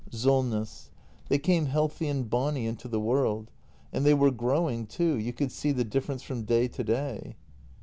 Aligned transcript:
Solness. 0.09 0.89
They 1.29 1.37
came 1.37 1.67
healthy 1.67 2.07
and 2.07 2.27
bonny 2.27 2.65
into 2.65 2.87
the 2.87 2.99
world. 2.99 3.51
And 3.93 4.03
they 4.03 4.15
were 4.15 4.31
growing 4.31 4.87
too— 4.87 5.13
you 5.19 5.31
could 5.31 5.51
see 5.51 5.71
the 5.71 5.83
difference 5.83 6.23
f"om 6.23 6.41
day 6.41 6.67
to 6.69 6.83
day. 6.83 7.35